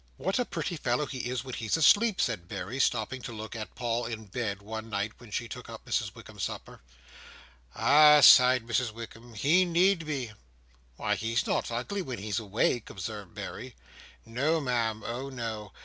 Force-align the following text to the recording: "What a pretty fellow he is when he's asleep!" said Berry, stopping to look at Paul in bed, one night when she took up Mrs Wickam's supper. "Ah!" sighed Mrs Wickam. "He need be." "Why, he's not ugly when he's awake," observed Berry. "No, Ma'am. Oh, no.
"What 0.17 0.39
a 0.39 0.45
pretty 0.45 0.77
fellow 0.77 1.05
he 1.05 1.29
is 1.29 1.43
when 1.43 1.53
he's 1.53 1.77
asleep!" 1.77 2.19
said 2.19 2.47
Berry, 2.47 2.79
stopping 2.79 3.21
to 3.21 3.31
look 3.31 3.55
at 3.55 3.75
Paul 3.75 4.07
in 4.07 4.25
bed, 4.25 4.59
one 4.63 4.89
night 4.89 5.11
when 5.19 5.29
she 5.29 5.47
took 5.47 5.69
up 5.69 5.85
Mrs 5.85 6.15
Wickam's 6.15 6.41
supper. 6.41 6.81
"Ah!" 7.75 8.19
sighed 8.21 8.65
Mrs 8.65 8.91
Wickam. 8.91 9.35
"He 9.35 9.63
need 9.63 10.07
be." 10.07 10.31
"Why, 10.97 11.13
he's 11.13 11.45
not 11.45 11.69
ugly 11.71 12.01
when 12.01 12.17
he's 12.17 12.39
awake," 12.39 12.89
observed 12.89 13.35
Berry. 13.35 13.75
"No, 14.25 14.59
Ma'am. 14.59 15.03
Oh, 15.05 15.29
no. 15.29 15.71